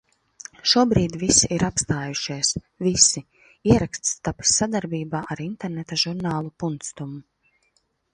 Šobrīd 0.69 1.15
visi 1.23 1.49
ir 1.57 1.65
apstājušies. 1.65 2.49
Visi. 2.85 3.23
Ieraksts 3.73 4.15
tapis 4.29 4.55
sadarbībā 4.61 5.21
ar 5.37 5.45
interneta 5.45 5.99
žurnālu 6.05 6.51
Punctum 6.65 7.13